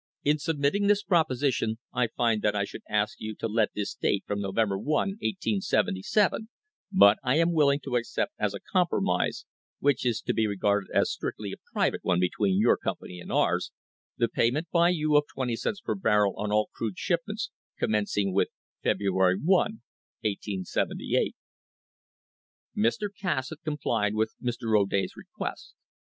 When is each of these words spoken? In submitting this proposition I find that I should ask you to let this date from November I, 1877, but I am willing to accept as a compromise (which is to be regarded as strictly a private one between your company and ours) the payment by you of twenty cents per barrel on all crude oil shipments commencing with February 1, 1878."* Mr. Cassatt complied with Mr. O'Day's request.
In 0.23 0.39
submitting 0.39 0.87
this 0.87 1.03
proposition 1.03 1.77
I 1.93 2.07
find 2.07 2.41
that 2.41 2.55
I 2.55 2.63
should 2.63 2.81
ask 2.89 3.19
you 3.21 3.35
to 3.35 3.47
let 3.47 3.69
this 3.75 3.93
date 3.93 4.23
from 4.25 4.41
November 4.41 4.77
I, 4.79 5.13
1877, 5.13 6.49
but 6.91 7.19
I 7.23 7.37
am 7.37 7.51
willing 7.53 7.81
to 7.83 7.97
accept 7.97 8.31
as 8.39 8.55
a 8.55 8.59
compromise 8.59 9.45
(which 9.77 10.03
is 10.03 10.19
to 10.23 10.33
be 10.33 10.47
regarded 10.47 10.89
as 10.91 11.11
strictly 11.11 11.51
a 11.51 11.61
private 11.71 11.99
one 12.01 12.19
between 12.19 12.57
your 12.59 12.77
company 12.77 13.19
and 13.19 13.31
ours) 13.31 13.71
the 14.17 14.27
payment 14.27 14.69
by 14.73 14.89
you 14.89 15.15
of 15.15 15.25
twenty 15.31 15.55
cents 15.55 15.81
per 15.81 15.93
barrel 15.93 16.33
on 16.35 16.51
all 16.51 16.71
crude 16.73 16.93
oil 16.93 16.97
shipments 16.97 17.51
commencing 17.77 18.33
with 18.33 18.47
February 18.81 19.37
1, 19.39 19.81
1878."* 20.25 21.33
Mr. 22.75 23.07
Cassatt 23.15 23.59
complied 23.63 24.15
with 24.15 24.33
Mr. 24.41 24.75
O'Day's 24.81 25.13
request. 25.15 25.75